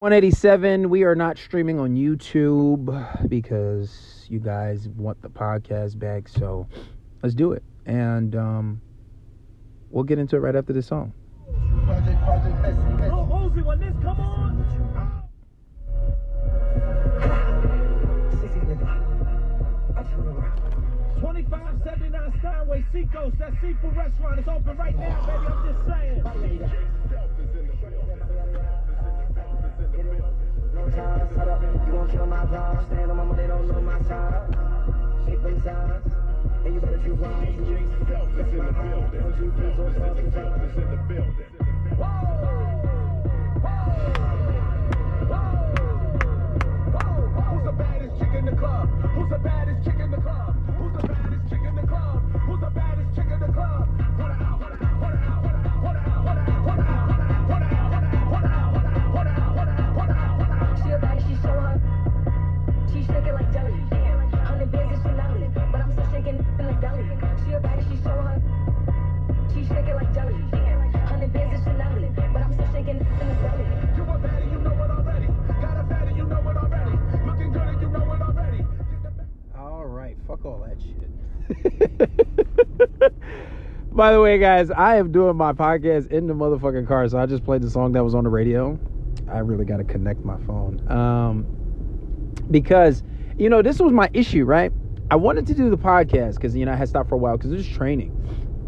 [0.00, 0.88] 187.
[0.88, 6.26] We are not streaming on YouTube because you guys want the podcast back.
[6.26, 6.66] So
[7.22, 7.62] let's do it.
[7.84, 8.80] And um,
[9.90, 11.12] we'll get into it right after this song.
[11.84, 12.00] Come
[14.20, 14.64] on,
[21.20, 25.46] 2579 Steinway Seacoast, that seafood restaurant is open right now, baby.
[25.46, 27.09] I'm just saying.
[30.90, 32.86] You gon' kill my vibe.
[32.86, 33.98] Stand on they don't know my
[35.62, 36.02] them.
[36.64, 37.48] And you better choose wise.
[47.50, 48.88] Who's the baddest chick in the club?
[49.14, 50.49] Who's the baddest chick in the club?
[84.00, 87.26] By the way, guys, I am doing my podcast in the motherfucking car, so I
[87.26, 88.80] just played the song that was on the radio.
[89.28, 90.80] I really got to connect my phone.
[90.88, 91.46] Um,
[92.50, 93.02] because,
[93.36, 94.72] you know, this was my issue, right?
[95.10, 97.36] I wanted to do the podcast because, you know, I had stopped for a while
[97.36, 98.10] because it was training.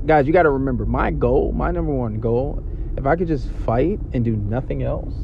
[0.04, 2.62] Guys, you got to remember my goal, my number one goal,
[2.98, 5.14] if I could just fight and do nothing else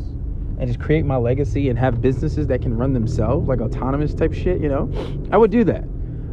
[0.58, 4.32] and just create my legacy and have businesses that can run themselves, like autonomous type
[4.32, 4.88] shit, you know,
[5.30, 5.84] I would do that.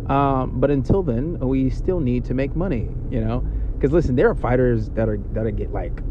[0.09, 3.44] Um, but until then, we still need to make money, you know,
[3.78, 6.02] because listen, there are fighters that are that get like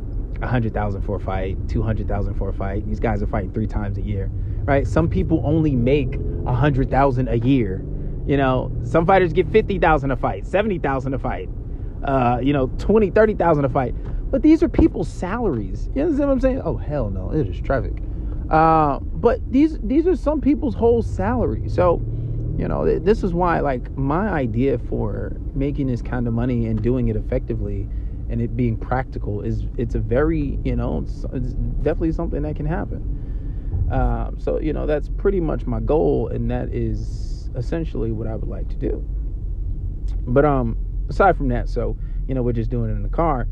[0.42, 2.86] a hundred thousand for a fight, two hundred thousand for a fight.
[2.86, 4.30] These guys are fighting three times a year,
[4.64, 4.86] right?
[4.86, 7.84] Some people only make a hundred thousand a year.
[8.26, 11.48] You know, some fighters get fifty thousand a fight, seventy thousand a fight,
[12.04, 13.94] uh, you know, twenty, thirty thousand a fight.
[14.30, 15.88] But these are people's salaries.
[15.94, 16.62] You understand what I'm saying?
[16.64, 18.02] Oh hell no, it is traffic.
[18.50, 21.68] Uh, but these these are some people's whole salary.
[21.68, 22.02] So,
[22.56, 26.66] you know, th- this is why like my idea for making this kind of money
[26.66, 27.88] and doing it effectively
[28.28, 32.56] and it being practical is it's a very you know it's, it's definitely something that
[32.56, 33.88] can happen.
[33.90, 38.34] Um, so you know that's pretty much my goal, and that is essentially what I
[38.34, 39.04] would like to do.
[40.26, 40.76] But um,
[41.08, 43.46] aside from that, so you know we're just doing it in the car.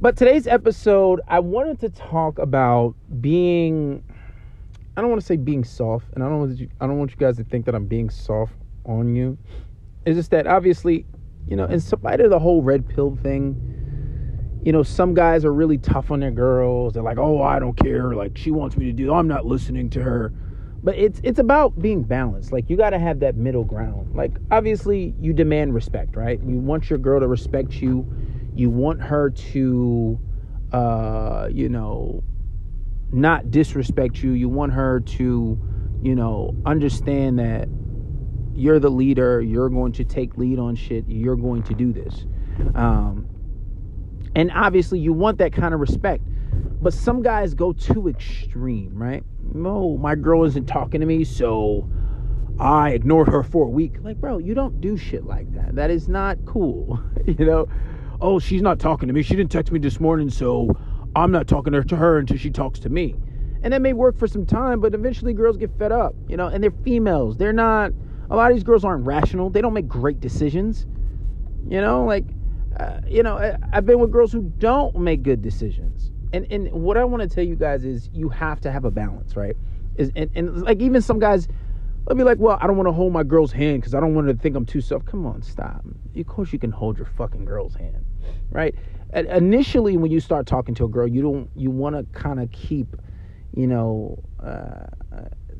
[0.00, 4.04] But today's episode, I wanted to talk about being.
[4.96, 7.10] I don't want to say being soft, and I don't want you, I don't want
[7.10, 9.36] you guys to think that I'm being soft on you.
[10.06, 11.06] It's just that obviously,
[11.48, 15.52] you know, in spite of the whole red pill thing, you know, some guys are
[15.52, 16.94] really tough on their girls.
[16.94, 18.14] They're like, "Oh, I don't care.
[18.14, 19.12] Like she wants me to do.
[19.12, 20.32] I'm not listening to her."
[20.82, 22.52] But it's it's about being balanced.
[22.52, 24.14] Like you got to have that middle ground.
[24.14, 26.40] Like obviously, you demand respect, right?
[26.42, 28.06] You want your girl to respect you.
[28.54, 30.18] You want her to,
[30.72, 32.22] uh, you know,
[33.14, 34.32] not disrespect you.
[34.32, 35.58] You want her to,
[36.02, 37.68] you know, understand that
[38.52, 39.40] you're the leader.
[39.40, 41.04] You're going to take lead on shit.
[41.06, 42.26] You're going to do this.
[42.74, 43.28] Um,
[44.34, 46.24] and obviously, you want that kind of respect.
[46.82, 49.22] But some guys go too extreme, right?
[49.54, 51.88] No, my girl isn't talking to me, so
[52.58, 53.96] I ignored her for a week.
[54.02, 55.76] Like, bro, you don't do shit like that.
[55.76, 57.00] That is not cool.
[57.26, 57.68] you know,
[58.20, 59.22] oh, she's not talking to me.
[59.22, 60.76] She didn't text me this morning, so
[61.16, 63.14] I'm not talking to her, until she talks to me.
[63.62, 66.48] And that may work for some time, but eventually girls get fed up, you know,
[66.48, 67.36] and they're females.
[67.36, 67.92] They're not,
[68.28, 69.48] a lot of these girls aren't rational.
[69.48, 70.86] They don't make great decisions.
[71.66, 72.24] You know, like,
[72.78, 76.10] uh, you know, I, I've been with girls who don't make good decisions.
[76.34, 78.90] And, and what I want to tell you guys is you have to have a
[78.90, 79.56] balance, right?
[79.96, 81.48] Is and, and like even some guys,
[82.06, 84.14] they'll be like, well, I don't want to hold my girl's hand because I don't
[84.14, 85.06] want her to think I'm too soft.
[85.06, 85.84] Come on, stop.
[86.16, 88.04] Of course you can hold your fucking girl's hand,
[88.50, 88.74] right?
[89.14, 92.50] Initially, when you start talking to a girl, you don't you want to kind of
[92.50, 92.96] keep,
[93.54, 94.86] you know, uh,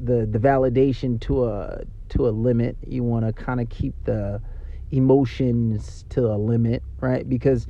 [0.03, 2.77] the the validation to a to a limit.
[2.87, 4.43] You want to kind of keep the
[4.91, 7.29] emotions to a limit, right?
[7.29, 7.69] Because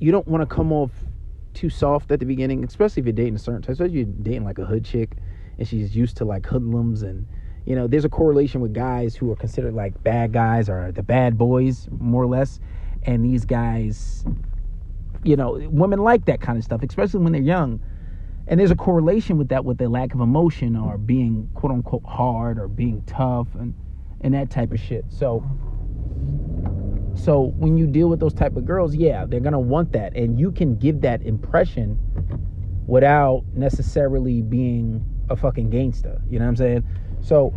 [0.00, 0.90] you don't want to come off
[1.54, 3.70] too soft at the beginning, especially if you're dating a certain type.
[3.70, 5.16] Especially if you're dating like a hood chick
[5.58, 7.26] and she's used to like hoodlums and
[7.64, 11.02] you know, there's a correlation with guys who are considered like bad guys or the
[11.02, 12.58] bad boys, more or less.
[13.04, 14.24] And these guys,
[15.24, 17.80] you know, women like that kind of stuff, especially when they're young.
[18.48, 22.04] And there's a correlation with that with their lack of emotion or being quote unquote
[22.04, 23.74] hard or being tough and
[24.20, 25.04] and that type of shit.
[25.08, 25.44] So
[27.14, 30.38] so when you deal with those type of girls, yeah, they're gonna want that, and
[30.38, 31.98] you can give that impression
[32.86, 36.20] without necessarily being a fucking gangster.
[36.28, 36.84] You know what I'm saying?
[37.20, 37.54] So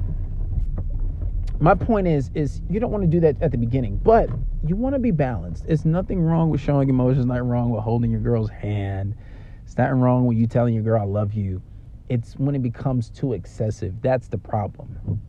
[1.59, 4.29] my point is is you don't want to do that at the beginning, but
[4.67, 5.65] you want to be balanced.
[5.67, 9.15] It's nothing wrong with showing emotions, not wrong with holding your girl's hand.
[9.63, 11.61] It's nothing wrong with you telling your girl I love you.
[12.09, 14.01] It's when it becomes too excessive.
[14.01, 15.21] That's the problem.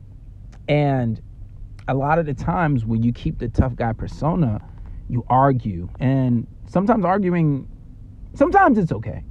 [0.69, 1.21] And
[1.89, 4.61] a lot of the times when you keep the tough guy persona,
[5.09, 5.89] you argue.
[6.01, 7.69] And sometimes arguing
[8.35, 9.23] sometimes it's okay.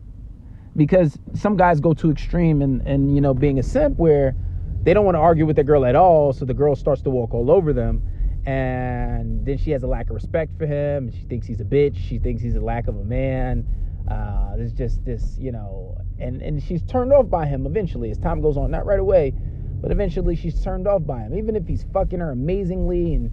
[0.76, 4.36] Because some guys go too extreme and and you know being a simp where
[4.84, 7.10] they don't want to argue with the girl at all, so the girl starts to
[7.10, 8.04] walk all over them.
[8.46, 11.12] And then she has a lack of respect for him.
[11.12, 11.98] She thinks he's a bitch.
[11.98, 13.66] She thinks he's a lack of a man.
[14.10, 18.20] Uh, there's just this, you know, and, and she's turned off by him eventually as
[18.20, 18.70] time goes on.
[18.70, 19.34] Not right away,
[19.82, 21.36] but eventually she's turned off by him.
[21.36, 23.32] Even if he's fucking her amazingly and,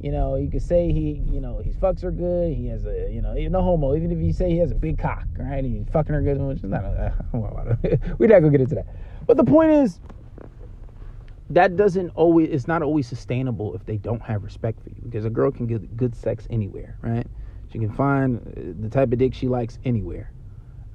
[0.00, 2.54] you know, you could say he, you know, he fucks her good.
[2.54, 3.94] He has a, you know, no homo.
[3.94, 5.62] Even if you say he has a big cock, right?
[5.62, 7.14] He's fucking her good, which is not, a,
[8.18, 8.86] we're not gonna get into that.
[9.26, 10.00] But the point is,
[11.50, 15.24] that doesn't always it's not always sustainable if they don't have respect for you because
[15.24, 17.26] a girl can get good sex anywhere right?
[17.72, 20.30] She can find uh, the type of dick she likes anywhere.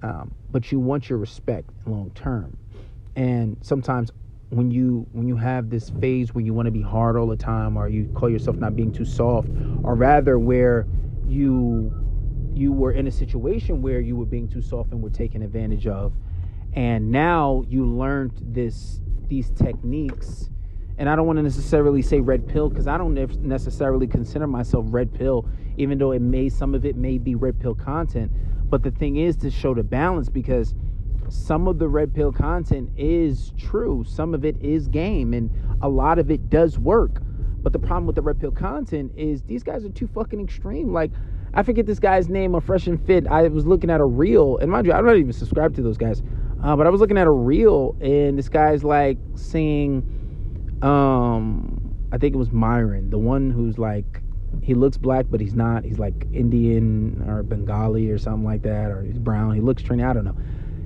[0.01, 2.57] Um, but you want your respect long term
[3.15, 4.11] and sometimes
[4.49, 7.35] when you when you have this phase where you want to be hard all the
[7.35, 9.49] time or you call yourself not being too soft
[9.83, 10.87] or rather where
[11.27, 11.93] you
[12.55, 15.85] you were in a situation where you were being too soft and were taken advantage
[15.85, 16.13] of
[16.73, 20.49] and now you learned this these techniques
[20.97, 24.85] and i don't want to necessarily say red pill because i don't necessarily consider myself
[24.89, 25.47] red pill
[25.79, 28.31] even though it may some of it may be red pill content.
[28.69, 30.75] But the thing is to show the balance because
[31.29, 35.49] some of the red pill content is true some of it is game and
[35.81, 37.21] a lot of it does work.
[37.61, 40.91] But the problem with the red pill content is these guys are too fucking extreme.
[40.91, 41.11] Like
[41.53, 43.25] i forget this guy's name on fresh and fit.
[43.25, 45.97] I was looking at a reel and mind you i'm not even subscribed to those
[45.97, 46.21] guys
[46.63, 50.03] uh, but I was looking at a reel, and this guy's like saying,
[50.81, 54.21] um, I think it was Myron, the one who's like,
[54.61, 55.83] he looks black, but he's not.
[55.85, 59.53] He's like Indian or Bengali or something like that, or he's brown.
[59.53, 60.07] He looks Trini.
[60.07, 60.35] I don't know.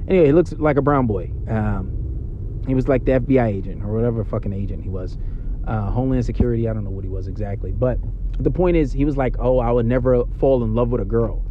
[0.07, 1.31] Anyway, he looks like a brown boy.
[1.47, 5.17] Um, he was like the FBI agent or whatever fucking agent he was.
[5.65, 6.67] Uh, Homeland Security.
[6.67, 7.99] I don't know what he was exactly, but
[8.37, 11.05] the point is, he was like, "Oh, I would never fall in love with a
[11.05, 11.43] girl."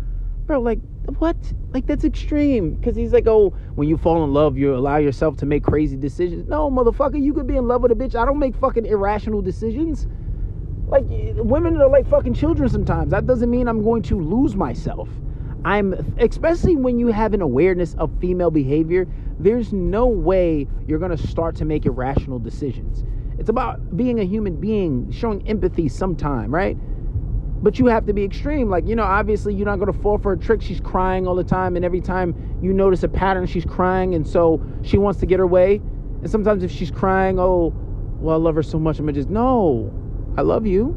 [0.46, 0.80] bro like
[1.18, 1.36] what?
[1.72, 2.74] Like that's extreme.
[2.74, 5.96] Because he's like oh when you fall in love you allow yourself to make crazy
[5.96, 6.48] decisions.
[6.48, 8.14] No motherfucker you could be in love with a bitch.
[8.14, 10.06] I don't make fucking irrational decisions.
[10.86, 13.10] Like women are like fucking children sometimes.
[13.10, 15.08] That doesn't mean i'm going to lose myself.
[15.64, 19.06] I'm especially when you have an awareness of female behavior
[19.38, 23.04] there's no way you're to start to make irrational decisions.
[23.38, 26.76] It's about being a human being showing empathy sometime right
[27.62, 28.68] but you have to be extreme.
[28.68, 30.60] Like, you know, obviously you're not going to fall for a trick.
[30.60, 34.26] She's crying all the time, and every time you notice a pattern, she's crying, and
[34.26, 35.76] so she wants to get her way.
[35.76, 37.72] And sometimes if she's crying, oh,
[38.18, 39.92] well, I love her so much, I'm gonna just, no,
[40.36, 40.88] I love you.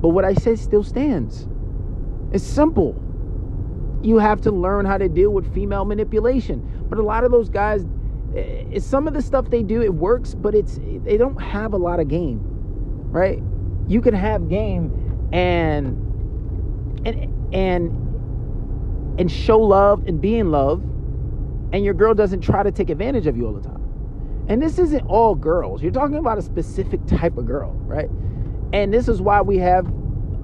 [0.00, 1.46] But what I said still stands.
[2.32, 3.00] It's simple.
[4.02, 6.86] You have to learn how to deal with female manipulation.
[6.88, 7.86] But a lot of those guys,
[8.36, 11.76] eh, some of the stuff they do, it works, but it's they don't have a
[11.76, 12.40] lot of game,
[13.12, 13.40] right?
[13.86, 15.01] You can have game
[15.32, 15.86] and
[17.06, 20.82] and and and show love and be in love
[21.72, 23.80] and your girl doesn't try to take advantage of you all the time.
[24.48, 25.82] And this isn't all girls.
[25.82, 28.08] You're talking about a specific type of girl right?
[28.72, 29.86] And this is why we have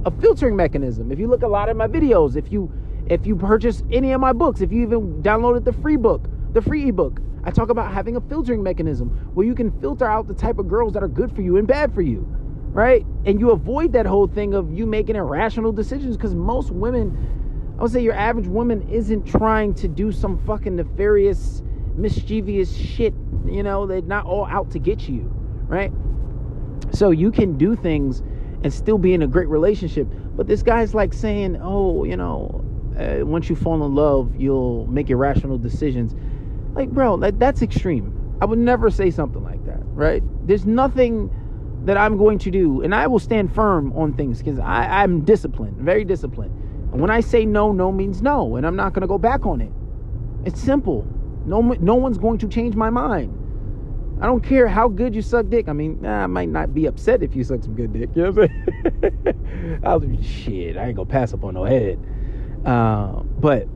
[0.04, 1.10] a filtering mechanism.
[1.10, 2.72] If you look a lot of my videos if you
[3.08, 6.60] if you purchase any of my books if you even downloaded the free book the
[6.60, 10.34] free ebook i talk about having a filtering mechanism where you can filter out the
[10.34, 12.26] type of girls that are good for you and bad for you
[12.72, 13.04] right?
[13.24, 17.82] And you avoid that whole thing of you making irrational decisions because most women, I
[17.82, 21.62] would say your average woman isn't trying to do some fucking nefarious,
[21.96, 23.14] mischievous shit.
[23.46, 25.22] You know, they're not all out to get you,
[25.66, 25.92] right?
[26.92, 28.22] So you can do things
[28.62, 30.08] and still be in a great relationship.
[30.34, 32.64] But this guy's like saying, oh, you know,
[32.98, 36.14] uh, once you fall in love, you'll make irrational decisions.
[36.74, 38.14] Like, bro, that, that's extreme.
[38.40, 40.22] I would never say something like that, right?
[40.46, 41.30] There's nothing
[41.88, 45.78] that I'm going to do, and I will stand firm on things because I'm disciplined,
[45.78, 46.52] very disciplined.
[46.92, 49.46] And when I say no, no means no, and I'm not going to go back
[49.46, 49.72] on it.
[50.44, 51.06] It's simple.
[51.46, 53.32] No, no one's going to change my mind.
[54.20, 55.66] I don't care how good you suck dick.
[55.66, 58.10] I mean, I might not be upset if you suck some good dick.
[58.14, 59.80] You know what I'm saying?
[59.82, 60.76] I'll shit.
[60.76, 61.98] I ain't gonna pass up on no head.
[62.66, 63.66] Uh, but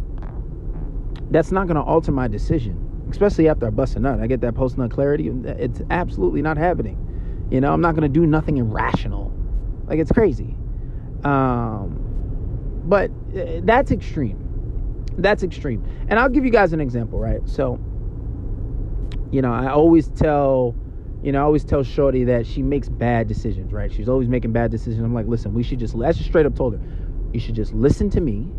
[1.31, 4.21] that's not gonna alter my decision, especially after I bust a nut.
[4.21, 5.29] I get that post nut clarity.
[5.45, 7.02] It's absolutely not happening.
[7.53, 9.31] You know, I'm not going to do nothing irrational.
[9.87, 10.57] Like, it's crazy.
[11.23, 11.99] Um,
[12.85, 14.39] but uh, that's extreme.
[15.19, 15.87] That's extreme.
[16.09, 17.47] And I'll give you guys an example, right?
[17.47, 17.79] So,
[19.31, 20.75] you know, I always tell,
[21.23, 23.93] you know, I always tell Shorty that she makes bad decisions, right?
[23.93, 25.05] She's always making bad decisions.
[25.05, 26.81] I'm like, listen, we should just, I just straight up told her,
[27.35, 28.51] you should just listen to me.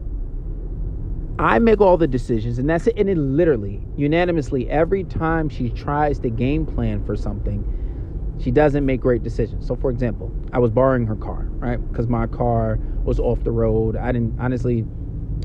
[1.39, 2.93] I make all the decisions, and that's it.
[2.95, 7.79] And it literally, unanimously, every time she tries to game plan for something,
[8.39, 9.67] she doesn't make great decisions.
[9.67, 11.77] So, for example, I was borrowing her car, right?
[11.91, 13.95] Because my car was off the road.
[13.95, 14.85] I didn't, honestly,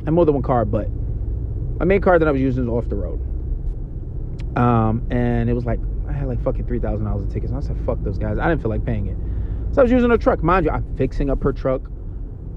[0.00, 0.88] I had more than one car, but
[1.78, 3.20] my main car that I was using was off the road.
[4.56, 5.78] Um, and it was like,
[6.08, 7.52] I had like fucking $3,000 in tickets.
[7.52, 8.38] And I said, fuck those guys.
[8.38, 9.74] I didn't feel like paying it.
[9.74, 10.42] So I was using a truck.
[10.42, 11.82] Mind you, I'm fixing up her truck.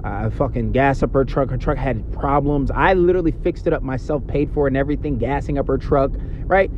[0.04, 1.52] I fucking gas up her truck.
[1.52, 2.72] Her truck had problems.
[2.72, 6.12] I literally fixed it up myself, paid for it and everything, gassing up her truck,
[6.46, 6.72] right?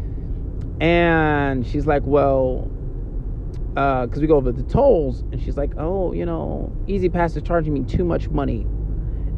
[0.82, 2.70] And she's like, well,
[3.76, 7.42] Uh, because we go over the tolls, and she's like, oh, you know, E-ZPass is
[7.44, 8.68] charging me too much money.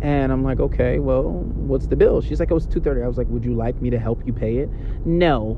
[0.01, 2.21] And I'm like, okay, well, what's the bill?
[2.21, 3.01] She's like, oh, it was two thirty.
[3.01, 4.69] I was like, would you like me to help you pay it?
[5.05, 5.55] No.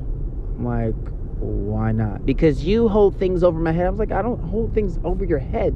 [0.56, 0.94] I'm like,
[1.40, 2.24] why not?
[2.24, 3.86] Because you hold things over my head.
[3.86, 5.74] I was like, I don't hold things over your head.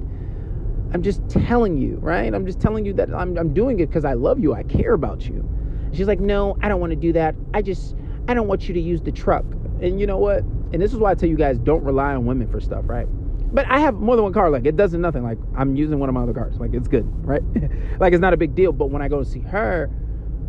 [0.94, 2.32] I'm just telling you, right?
[2.32, 4.54] I'm just telling you that I'm, I'm doing it because I love you.
[4.54, 5.48] I care about you.
[5.92, 7.34] She's like, no, I don't want to do that.
[7.54, 7.96] I just,
[8.28, 9.44] I don't want you to use the truck.
[9.80, 10.44] And you know what?
[10.72, 13.06] And this is why I tell you guys don't rely on women for stuff, right?
[13.54, 14.50] But I have more than one car.
[14.50, 15.22] Like it doesn't nothing.
[15.22, 16.58] Like I'm using one of my other cars.
[16.58, 17.42] Like it's good, right?
[18.00, 18.72] like it's not a big deal.
[18.72, 19.90] But when I go to see her,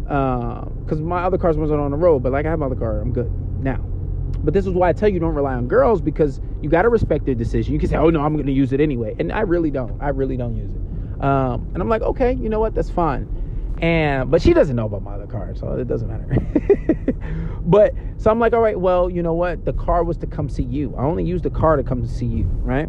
[0.04, 3.02] because my other cars wasn't on the road, but like I have my other car,
[3.02, 3.78] I'm good now.
[4.44, 6.90] But this is why I tell you don't rely on girls because you got to
[6.90, 7.74] respect their decision.
[7.74, 10.02] You can say, "Oh no, I'm going to use it anyway," and I really don't.
[10.02, 11.24] I really don't use it.
[11.24, 12.76] Um, and I'm like, okay, you know what?
[12.76, 13.28] That's fine.
[13.80, 16.38] And but she doesn't know about my other car, so it doesn't matter.
[17.62, 19.66] but so I'm like, all right, well, you know what?
[19.66, 20.96] The car was to come see you.
[20.98, 22.88] I only used the car to come to see you, right?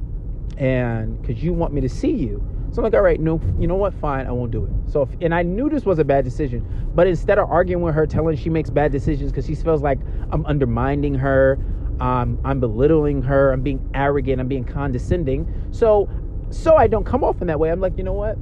[0.59, 2.47] And because you want me to see you.
[2.71, 3.95] So I'm like, all right, no, you know what?
[3.95, 4.91] Fine, I won't do it.
[4.91, 7.95] So, if, and I knew this was a bad decision, but instead of arguing with
[7.95, 10.00] her, telling she makes bad decisions because she feels like
[10.33, 11.57] I'm undermining her,
[12.00, 15.69] um, I'm belittling her, I'm being arrogant, I'm being condescending.
[15.71, 16.09] So,
[16.50, 17.71] so I don't come off in that way.
[17.71, 18.37] I'm like, you know what?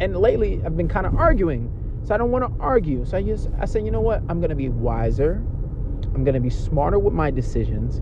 [0.00, 1.70] And lately, I've been kind of arguing,
[2.06, 3.04] so I don't want to argue.
[3.04, 4.22] So I just, I say, you know what?
[4.28, 5.42] I'm gonna be wiser.
[6.14, 8.00] I'm gonna be smarter with my decisions.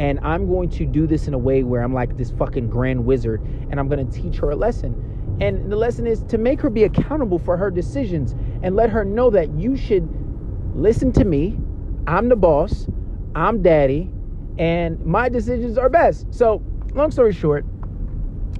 [0.00, 3.04] And I'm going to do this in a way where I'm like this fucking grand
[3.06, 5.38] wizard and I'm to teach her a lesson.
[5.40, 8.34] And the lesson is to make her be accountable for her decisions
[8.64, 10.08] and let her know that you should
[10.74, 11.56] listen to me.
[12.08, 12.88] I'm the boss.
[13.36, 14.10] I'm daddy.
[14.58, 16.26] And my decisions are best.
[16.34, 16.60] So,
[16.92, 17.64] long story short,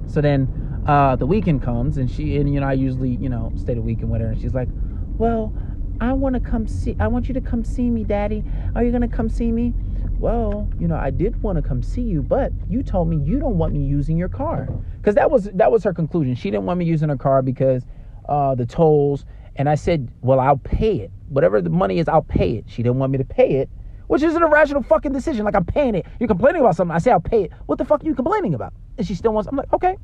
[0.07, 3.51] so then uh, the weekend comes and she, and you know, I usually, you know,
[3.55, 4.27] stay the weekend with her.
[4.27, 4.69] And she's like,
[5.17, 5.53] well,
[6.01, 8.43] I want to come see, I want you to come see me, daddy.
[8.75, 9.73] Are you going to come see me?
[10.19, 13.39] well, you know, I did want to come see you, but you told me you
[13.39, 14.67] don't want me using your car.
[14.97, 16.35] Because that was that was her conclusion.
[16.35, 17.83] She didn't want me using her car because
[18.27, 19.25] uh, the tolls.
[19.57, 21.11] And I said, well, I'll pay it.
[21.29, 22.65] Whatever the money is, I'll pay it.
[22.67, 23.69] She didn't want me to pay it,
[24.07, 25.45] which is an irrational fucking decision.
[25.45, 26.05] Like I'm paying it.
[26.19, 26.95] You're complaining about something.
[26.95, 27.51] I say I'll pay it.
[27.65, 28.73] What the fuck are you complaining about?
[28.97, 29.47] And she still wants.
[29.47, 29.97] I'm like, okay.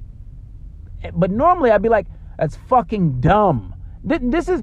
[1.13, 3.75] But normally I'd be like, that's fucking dumb.
[4.03, 4.61] This is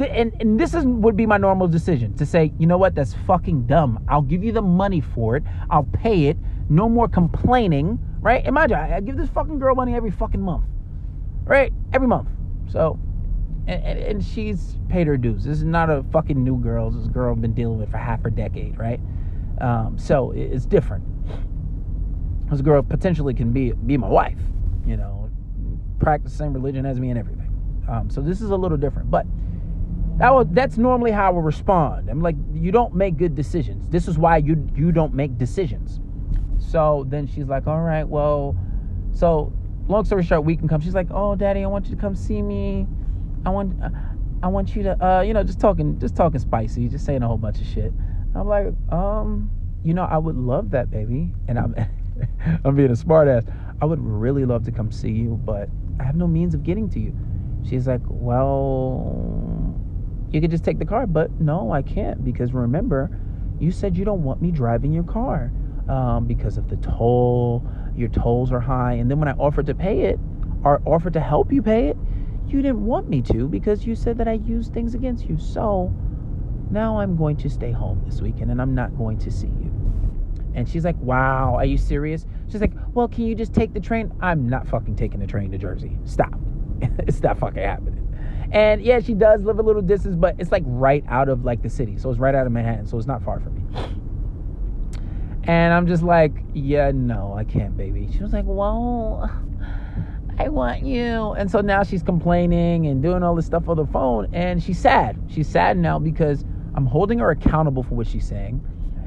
[0.00, 3.14] and, and this is would be my normal decision to say, you know what, that's
[3.26, 4.04] fucking dumb.
[4.08, 5.42] I'll give you the money for it.
[5.70, 6.36] I'll pay it.
[6.70, 8.44] No more complaining, right?
[8.46, 10.64] Imagine I, I give this fucking girl money every fucking month,
[11.44, 11.72] right?
[11.92, 12.28] Every month.
[12.70, 12.98] So,
[13.66, 15.44] and, and, and she's paid her dues.
[15.44, 16.90] This is not a fucking new girl.
[16.90, 19.00] This girl I've been dealing with for half a decade, right?
[19.60, 21.04] Um, so it- it's different.
[22.50, 24.38] This girl potentially can be be my wife,
[24.86, 25.30] you know,
[26.00, 27.50] practice the same religion as me and everything.
[27.88, 29.26] Um, so this is a little different, but
[30.22, 32.08] that was, that's normally how I would respond.
[32.08, 33.88] I'm like, you don't make good decisions.
[33.88, 35.98] This is why you you don't make decisions.
[36.60, 38.56] So then she's like, all right, well,
[39.10, 39.52] so
[39.88, 40.80] long story short, we can come.
[40.80, 42.86] She's like, oh, daddy, I want you to come see me.
[43.44, 43.74] I want,
[44.44, 47.26] I want you to, uh, you know, just talking, just talking spicy, just saying a
[47.26, 47.92] whole bunch of shit.
[48.36, 49.50] I'm like, um,
[49.82, 51.34] you know, I would love that, baby.
[51.48, 51.74] And I'm,
[52.64, 53.52] I'm being a smartass.
[53.82, 56.88] I would really love to come see you, but I have no means of getting
[56.90, 57.12] to you.
[57.68, 59.51] She's like, well,
[60.32, 63.10] you could just take the car, but no, I can't because remember,
[63.60, 65.52] you said you don't want me driving your car
[65.88, 67.66] um, because of the toll.
[67.94, 70.18] Your tolls are high, and then when I offered to pay it,
[70.64, 71.96] or offered to help you pay it,
[72.46, 75.36] you didn't want me to because you said that I used things against you.
[75.38, 75.92] So
[76.70, 79.72] now I'm going to stay home this weekend, and I'm not going to see you.
[80.54, 82.26] And she's like, Wow, are you serious?
[82.50, 84.12] She's like, Well, can you just take the train?
[84.20, 85.98] I'm not fucking taking the train to Jersey.
[86.04, 86.34] Stop.
[86.80, 88.11] it's not fucking happening.
[88.52, 91.62] And yeah, she does live a little distance, but it's like right out of like
[91.62, 91.96] the city.
[91.96, 92.86] So it's right out of Manhattan.
[92.86, 93.62] So it's not far from me.
[95.44, 98.10] And I'm just like, yeah, no, I can't, baby.
[98.12, 99.28] She was like, well,
[100.38, 101.32] I want you.
[101.32, 104.28] And so now she's complaining and doing all this stuff on the phone.
[104.34, 105.18] And she's sad.
[105.28, 106.44] She's sad now because
[106.74, 108.62] I'm holding her accountable for what she's saying.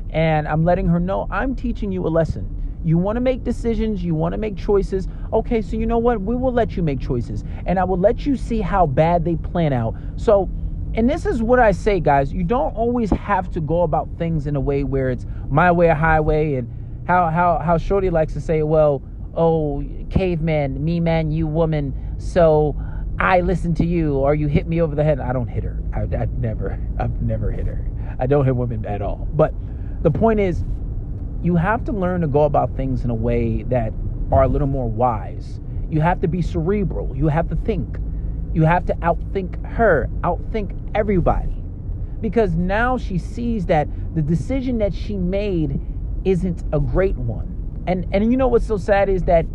[0.10, 2.50] And I'm letting her know I'm teaching you a lesson.
[2.86, 5.08] You want to make decisions, you want to make choices.
[5.34, 6.22] Okay, so you know what?
[6.22, 7.44] We will let you make choices.
[7.66, 9.96] And I will let you see how bad they plan out.
[10.18, 10.50] So,
[10.94, 12.32] and this is what I say, guys.
[12.32, 15.90] You don't always have to go about things in a way where it's my way
[15.90, 16.72] or highway and
[17.08, 19.02] how how how Shorty likes to say, well,
[19.36, 22.76] oh, caveman, me man, you woman, so
[23.20, 25.20] I listen to you or you hit me over the head.
[25.20, 25.82] I don't hit her.
[25.94, 27.84] I, I've never, I've never hit her.
[28.20, 29.28] I don't hit women at all.
[29.34, 29.54] But
[30.04, 30.64] the point is,
[31.46, 33.94] you have to learn to go about things in a way that
[34.32, 35.60] are a little more wise.
[35.92, 37.16] You have to be cerebral.
[37.16, 38.00] You have to think.
[38.52, 41.62] You have to outthink her, outthink everybody.
[42.20, 45.80] Because now she sees that the decision that she made
[46.26, 47.84] isn't a great one.
[47.86, 49.46] And and you know what's so sad is that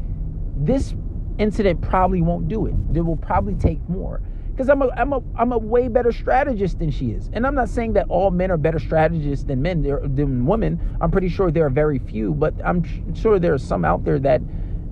[0.56, 0.94] this
[1.38, 2.74] incident probably won't do it.
[2.94, 4.22] It will probably take more.
[4.52, 7.30] Because I'm a I'm a I'm a way better strategist than she is.
[7.32, 10.80] And I'm not saying that all men are better strategists than men than women.
[11.00, 14.18] I'm pretty sure there are very few, but I'm sure there are some out there
[14.18, 14.42] that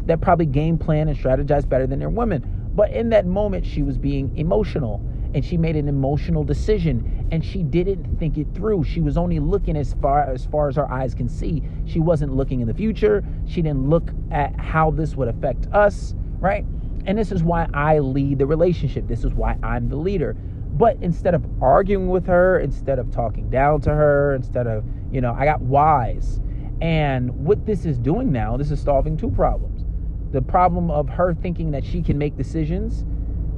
[0.06, 2.70] that probably game plan and strategize better than their women.
[2.74, 5.02] But in that moment she was being emotional
[5.34, 8.84] and she made an emotional decision and she didn't think it through.
[8.84, 11.62] She was only looking as far as far as her eyes can see.
[11.84, 13.22] She wasn't looking in the future.
[13.46, 16.64] She didn't look at how this would affect us, right?
[17.08, 19.08] And this is why I lead the relationship.
[19.08, 20.34] This is why I'm the leader.
[20.34, 25.22] But instead of arguing with her, instead of talking down to her, instead of, you
[25.22, 26.38] know, I got wise.
[26.82, 29.86] And what this is doing now, this is solving two problems.
[30.32, 33.06] The problem of her thinking that she can make decisions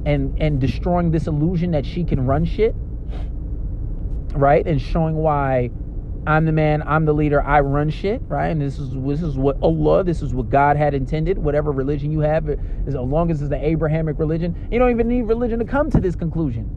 [0.05, 2.73] and and destroying this illusion that she can run shit
[4.33, 5.69] right and showing why
[6.27, 8.49] i'm the man i'm the leader i run shit right?
[8.49, 11.37] And this is this is what oh, allah this is what god had intended.
[11.37, 15.23] Whatever religion you have as long as it's the abrahamic religion you don't even need
[15.23, 16.69] religion to come to this conclusion.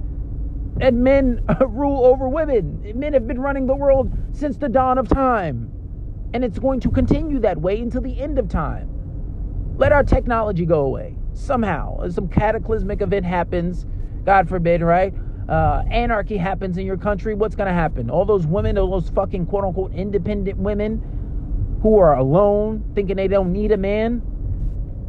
[0.81, 2.93] And men rule over women.
[2.97, 5.71] Men have been running the world since the dawn of time.
[6.33, 8.89] And it's going to continue that way until the end of time.
[9.77, 12.09] Let our technology go away somehow.
[12.09, 13.87] Some cataclysmic event happens,
[14.25, 15.15] God forbid, right?
[15.49, 17.35] Uh, anarchy happens in your country.
[17.35, 18.11] What's going to happen?
[18.11, 23.29] All those women, all those fucking quote unquote independent women who are alone, thinking they
[23.29, 24.23] don't need a man,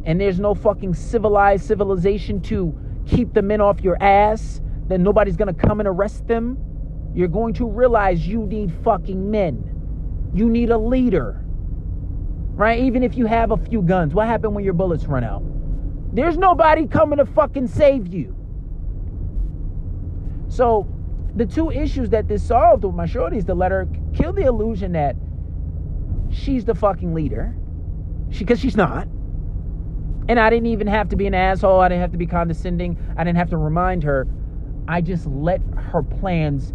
[0.04, 5.36] and there's no fucking civilized civilization to keep the men off your ass, then nobody's
[5.36, 6.58] going to come and arrest them.
[7.14, 10.30] You're going to realize you need fucking men.
[10.34, 11.42] You need a leader
[12.56, 12.80] right?
[12.80, 15.42] Even if you have a few guns, what happened when your bullets run out?
[16.14, 18.34] There's nobody coming to fucking save you.
[20.48, 20.86] So,
[21.34, 24.42] the two issues that this solved with my shorty is to let her kill the
[24.42, 25.16] illusion that
[26.30, 27.54] she's the fucking leader,
[28.30, 29.06] she because she's not.
[30.28, 31.80] And I didn't even have to be an asshole.
[31.80, 32.98] I didn't have to be condescending.
[33.16, 34.26] I didn't have to remind her.
[34.88, 36.72] I just let her plans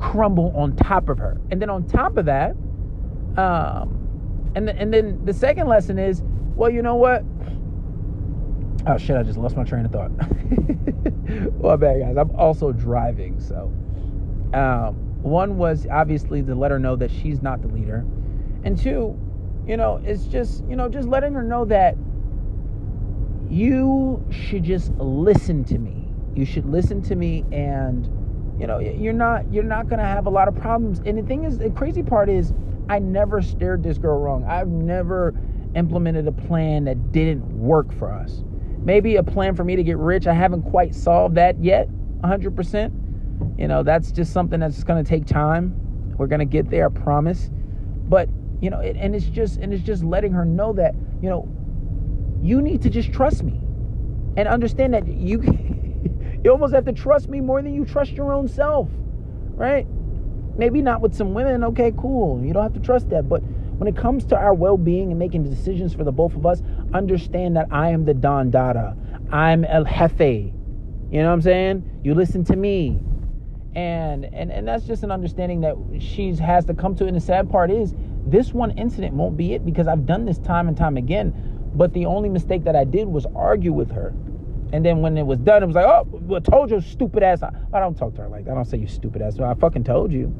[0.00, 1.40] crumble on top of her.
[1.50, 2.52] And then on top of that,
[3.36, 6.22] um, and and then the second lesson is,
[6.56, 7.22] well, you know what?
[8.86, 9.16] Oh shit!
[9.16, 10.10] I just lost my train of thought.
[11.52, 12.16] well, bad guys.
[12.16, 13.72] I'm also driving, so.
[14.54, 18.06] Um, one was obviously to let her know that she's not the leader,
[18.64, 19.18] and two,
[19.66, 21.94] you know, it's just you know just letting her know that
[23.50, 26.08] you should just listen to me.
[26.34, 28.06] You should listen to me, and
[28.58, 31.00] you know you're not you're not gonna have a lot of problems.
[31.04, 32.54] And the thing is, the crazy part is,
[32.88, 34.44] I never steered this girl wrong.
[34.44, 35.34] I've never
[35.74, 38.42] implemented a plan that didn't work for us.
[38.82, 40.26] Maybe a plan for me to get rich.
[40.26, 41.88] I haven't quite solved that yet,
[42.22, 43.58] 100%.
[43.58, 45.74] You know, that's just something that's going to take time.
[46.16, 47.50] We're going to get there, I promise.
[48.08, 48.28] But,
[48.60, 51.48] you know, it, and it's just and it's just letting her know that, you know,
[52.42, 53.60] you need to just trust me
[54.36, 55.42] and understand that you
[56.44, 58.88] you almost have to trust me more than you trust your own self,
[59.54, 59.86] right?
[60.56, 61.64] Maybe not with some women.
[61.64, 62.44] Okay, cool.
[62.44, 63.42] You don't have to trust that, but
[63.80, 66.62] when it comes to our well-being and making decisions for the both of us,
[66.92, 68.94] understand that I am the Don Dada.
[69.32, 70.20] I'm El Jefe.
[70.20, 70.52] You
[71.12, 72.00] know what I'm saying?
[72.04, 72.98] You listen to me.
[73.74, 77.06] And and and that's just an understanding that she has to come to.
[77.06, 77.94] And the sad part is
[78.26, 81.32] this one incident won't be it because I've done this time and time again.
[81.74, 84.12] But the only mistake that I did was argue with her.
[84.74, 87.42] And then when it was done, it was like, oh, well, told you, stupid ass.
[87.42, 88.50] I, I don't talk to her like that.
[88.50, 89.40] I don't say you stupid ass.
[89.40, 90.34] I fucking told you.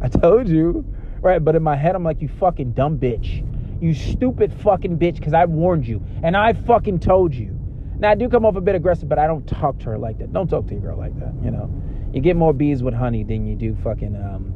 [0.00, 0.82] I told you.
[1.26, 1.44] Right?
[1.44, 3.44] But in my head, I'm like, you fucking dumb bitch.
[3.82, 6.00] You stupid fucking bitch, because I warned you.
[6.22, 7.50] And I fucking told you.
[7.98, 10.18] Now, I do come off a bit aggressive, but I don't talk to her like
[10.18, 10.32] that.
[10.32, 11.68] Don't talk to your girl like that, you know?
[12.12, 14.54] You get more bees with honey than you do fucking, um,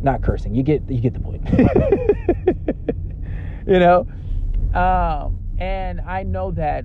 [0.00, 0.54] not cursing.
[0.54, 1.42] You get, you get the point.
[3.66, 4.06] you know?
[4.78, 6.84] Um, and I know that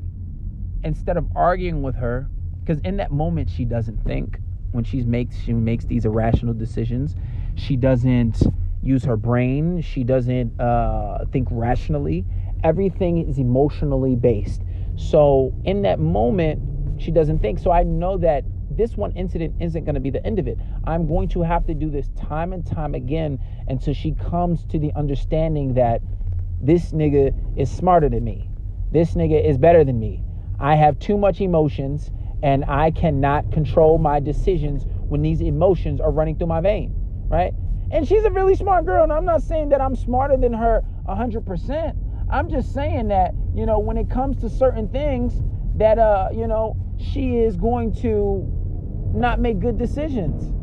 [0.84, 2.28] instead of arguing with her,
[2.66, 4.40] because in that moment she doesn't think
[4.72, 7.16] when she's makes she makes these irrational decisions.
[7.62, 8.42] She doesn't
[8.82, 9.82] use her brain.
[9.82, 12.26] She doesn't uh, think rationally.
[12.64, 14.62] Everything is emotionally based.
[14.96, 16.60] So in that moment,
[17.00, 17.60] she doesn't think.
[17.60, 20.58] So I know that this one incident isn't going to be the end of it.
[20.86, 24.80] I'm going to have to do this time and time again until she comes to
[24.80, 26.02] the understanding that
[26.62, 28.50] this nigga is smarter than me.
[28.92, 30.24] This nigga is better than me.
[30.60, 32.10] I have too much emotions
[32.42, 36.96] and I cannot control my decisions when these emotions are running through my vein,
[37.32, 37.54] right?
[37.90, 40.84] And she's a really smart girl, and I'm not saying that I'm smarter than her
[41.08, 41.96] 100%.
[42.30, 45.42] I'm just saying that, you know, when it comes to certain things,
[45.78, 48.48] that, uh, you know, she is going to
[49.14, 50.54] not make good decisions.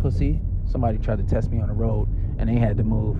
[0.00, 0.40] Pussy.
[0.66, 3.16] Somebody tried to test me on the road and they had to move.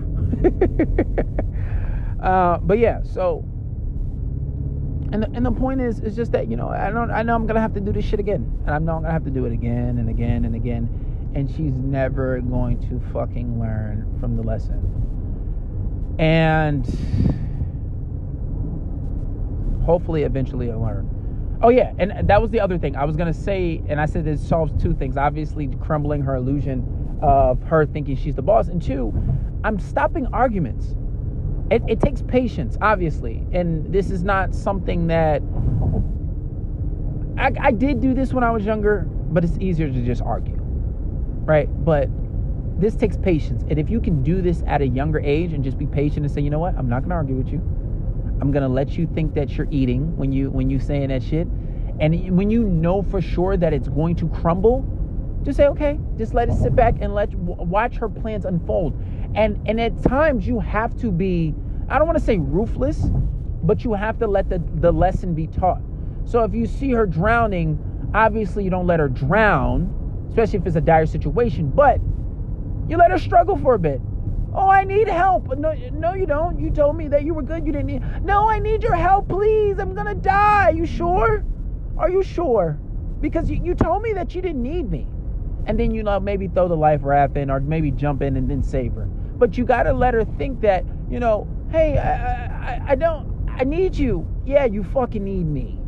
[2.23, 3.45] uh, but yeah, so
[5.11, 7.35] and the, and the point is is just that you know I don't I know
[7.35, 8.51] I'm gonna have to do this shit again.
[8.65, 10.89] And I know I'm gonna have to do it again and again and again.
[11.35, 14.81] And she's never going to fucking learn from the lesson.
[16.17, 16.85] And
[19.85, 21.59] hopefully eventually I'll learn.
[21.61, 21.93] Oh yeah.
[21.99, 22.95] And that was the other thing.
[22.95, 25.17] I was gonna say and I said this solves two things.
[25.17, 28.69] Obviously crumbling her illusion of her thinking she's the boss.
[28.69, 29.13] And two
[29.63, 30.95] I'm stopping arguments
[31.71, 35.41] it, it takes patience, obviously, and this is not something that
[37.37, 40.57] I, I did do this when I was younger, but it's easier to just argue,
[40.57, 41.67] right?
[41.83, 42.09] But
[42.79, 45.77] this takes patience, and if you can do this at a younger age and just
[45.77, 47.57] be patient and say, you know what, I'm not gonna argue with you.
[48.41, 51.47] I'm gonna let you think that you're eating when you when you saying that shit,
[51.99, 54.85] and when you know for sure that it's going to crumble,
[55.43, 55.97] just say okay.
[56.17, 58.99] Just let it sit back and let watch her plans unfold
[59.35, 61.53] and and at times you have to be
[61.89, 63.05] i don't want to say ruthless
[63.65, 65.81] but you have to let the the lesson be taught.
[66.25, 67.79] So if you see her drowning
[68.13, 69.91] obviously you don't let her drown
[70.29, 71.99] especially if it's a dire situation but
[72.87, 73.99] you let her struggle for a bit.
[74.53, 75.47] Oh i need help.
[75.57, 76.59] No no you don't.
[76.59, 77.65] You told me that you were good.
[77.65, 79.79] You didn't need no i need your help please.
[79.79, 80.69] I'm gonna die.
[80.69, 81.43] You sure?
[81.97, 82.79] Are you sure?
[83.21, 85.07] Because you, you told me that you didn't need me.
[85.65, 88.49] And then you know maybe throw the life raft in or maybe jump in and
[88.49, 92.45] then save her but you got to let her think that, you know, hey, I,
[92.45, 94.27] I, I don't, I need you.
[94.45, 95.79] Yeah, you fucking need me.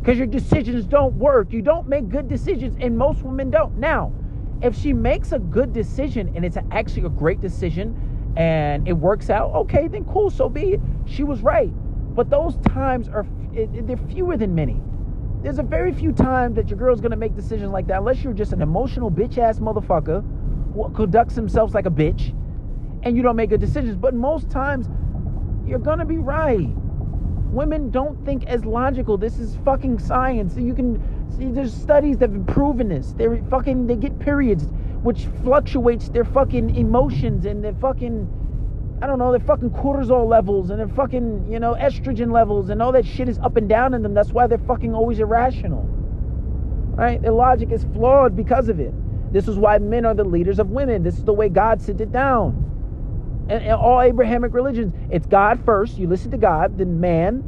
[0.00, 1.52] Because your decisions don't work.
[1.52, 3.76] You don't make good decisions, and most women don't.
[3.76, 4.12] Now,
[4.62, 9.30] if she makes a good decision and it's actually a great decision and it works
[9.30, 10.80] out, okay, then cool, so be it.
[11.06, 11.70] She was right.
[12.14, 14.80] But those times are, they're fewer than many.
[15.42, 18.32] There's a very few times that your girl's gonna make decisions like that, unless you're
[18.32, 20.24] just an emotional bitch ass motherfucker
[20.94, 22.34] conducts themselves like a bitch
[23.02, 23.96] and you don't make good decisions.
[23.96, 24.88] But most times,
[25.66, 26.68] you're gonna be right.
[27.50, 29.16] Women don't think as logical.
[29.16, 30.56] This is fucking science.
[30.56, 31.02] You can
[31.36, 33.12] see there's studies that have proven this.
[33.12, 34.64] They're fucking they get periods,
[35.02, 38.28] which fluctuates their fucking emotions and their fucking
[39.00, 42.80] I don't know, their fucking cortisol levels and their fucking, you know, estrogen levels and
[42.80, 44.14] all that shit is up and down in them.
[44.14, 45.82] That's why they're fucking always irrational.
[46.96, 47.20] Right?
[47.20, 48.94] Their logic is flawed because of it.
[49.32, 51.02] This is why men are the leaders of women.
[51.02, 52.62] This is the way God sent it down.
[53.48, 55.98] And, and all Abrahamic religions, it's God first.
[55.98, 57.42] You listen to God, then man,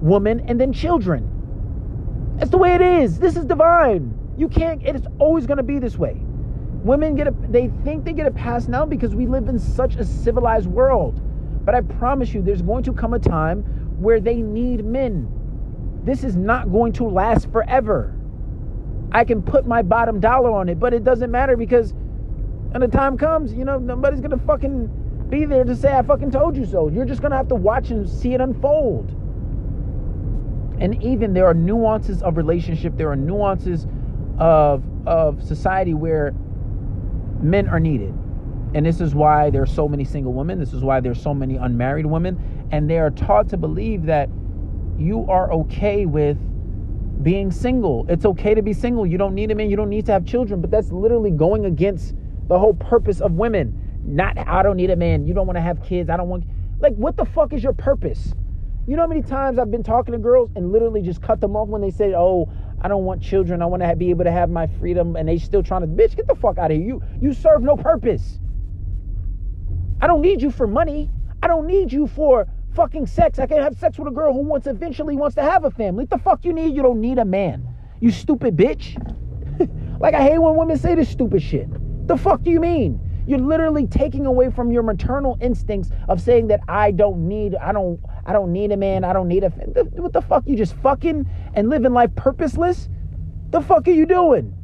[0.00, 1.28] woman, and then children.
[2.36, 3.18] That's the way it is.
[3.18, 4.18] This is divine.
[4.36, 4.82] You can't.
[4.84, 6.20] It's always going to be this way.
[6.84, 7.34] Women get a.
[7.48, 11.20] They think they get a pass now because we live in such a civilized world.
[11.64, 13.62] But I promise you, there's going to come a time
[14.00, 15.28] where they need men.
[16.04, 18.12] This is not going to last forever.
[19.12, 22.88] I can put my bottom dollar on it, but it doesn't matter because when the
[22.88, 26.64] time comes, you know, nobody's gonna fucking be there to say I fucking told you
[26.64, 26.88] so.
[26.88, 29.10] You're just gonna have to watch and see it unfold.
[30.80, 33.86] And even there are nuances of relationship, there are nuances
[34.38, 36.32] of of society where
[37.42, 38.14] men are needed.
[38.74, 40.58] And this is why there are so many single women.
[40.58, 42.68] This is why there's so many unmarried women.
[42.70, 44.30] And they are taught to believe that
[44.98, 46.38] you are okay with
[47.22, 48.06] being single.
[48.08, 49.06] It's okay to be single.
[49.06, 49.70] You don't need a man.
[49.70, 50.60] You don't need to have children.
[50.60, 52.14] But that's literally going against
[52.48, 54.00] the whole purpose of women.
[54.04, 55.26] Not, I don't need a man.
[55.26, 56.10] You don't want to have kids.
[56.10, 56.44] I don't want.
[56.80, 58.34] Like, what the fuck is your purpose?
[58.86, 61.54] You know how many times I've been talking to girls and literally just cut them
[61.54, 62.48] off when they say, "Oh,
[62.80, 63.62] I don't want children.
[63.62, 66.16] I want to be able to have my freedom," and they still trying to, bitch,
[66.16, 66.84] get the fuck out of here.
[66.84, 68.40] You you serve no purpose.
[70.00, 71.10] I don't need you for money.
[71.40, 73.38] I don't need you for fucking sex.
[73.38, 76.04] I can have sex with a girl who wants eventually wants to have a family.
[76.04, 76.74] What the fuck you need?
[76.74, 77.66] You don't need a man.
[78.00, 78.96] You stupid bitch.
[80.00, 81.68] like I hate when women say this stupid shit.
[82.08, 83.00] The fuck do you mean?
[83.26, 87.72] You're literally taking away from your maternal instincts of saying that I don't need, I
[87.72, 89.50] don't, I don't need a man, I don't need a.
[89.50, 90.42] What the fuck?
[90.46, 92.88] You just fucking and living life purposeless?
[93.50, 94.56] The fuck are you doing?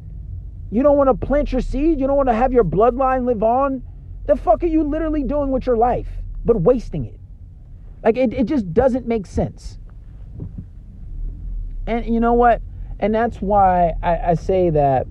[0.70, 2.00] You don't want to plant your seed.
[2.00, 3.82] You don't want to have your bloodline live on.
[4.26, 6.08] The fuck are you literally doing with your life,
[6.44, 7.17] but wasting it?
[8.02, 9.78] Like it, it just doesn't make sense.
[11.86, 12.60] And you know what?
[13.00, 15.06] And that's why I, I say that,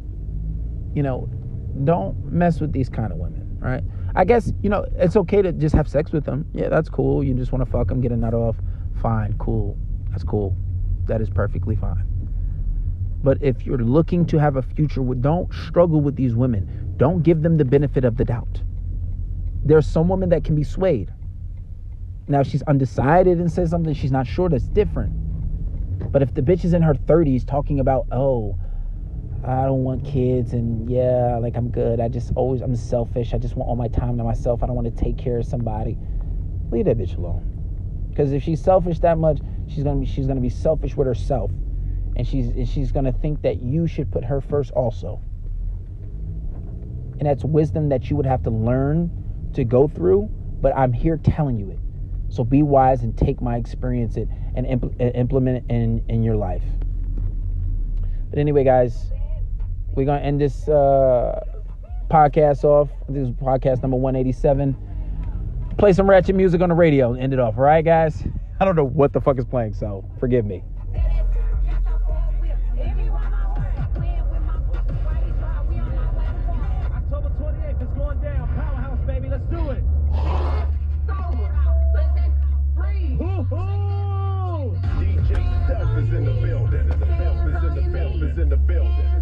[0.94, 1.30] you know,
[1.84, 3.84] don't mess with these kind of women, right?
[4.16, 6.46] I guess, you know, it's okay to just have sex with them.
[6.54, 7.24] Yeah, that's cool.
[7.24, 8.56] You just want to fuck them, get a nut off.
[9.02, 9.78] Fine, cool.
[10.10, 10.56] That's cool.
[11.06, 12.06] That is perfectly fine.
[13.24, 16.94] But if you're looking to have a future, don't struggle with these women.
[16.98, 18.62] Don't give them the benefit of the doubt.
[19.64, 21.12] There's some women that can be swayed.
[22.28, 25.14] Now, she's undecided and says something she's not sure, that's different.
[26.12, 28.58] But if the bitch is in her 30s talking about, oh,
[29.44, 32.00] I don't want kids and yeah, like I'm good.
[32.00, 33.34] I just always, I'm selfish.
[33.34, 34.64] I just want all my time to myself.
[34.64, 35.98] I don't want to take care of somebody.
[36.72, 37.46] Leave that bitch alone.
[38.10, 41.52] Because if she's selfish that much, she's gonna be she's gonna be selfish with herself,
[42.16, 45.22] and she's and she's gonna think that you should put her first also.
[47.20, 49.12] And that's wisdom that you would have to learn
[49.54, 50.30] to go through.
[50.62, 51.80] But I'm here telling you it.
[52.30, 56.36] So be wise and take my experience it and impl- implement it in in your
[56.36, 56.64] life.
[58.30, 59.12] But anyway, guys,
[59.96, 61.40] we're gonna end this uh,
[62.10, 62.90] podcast off.
[63.10, 64.76] This is podcast number 187.
[65.78, 67.58] Play some ratchet music on the radio and end it off.
[67.58, 68.24] All right, guys.
[68.60, 70.64] I don't know what the fuck is playing, so forgive me.
[88.38, 89.17] In the building.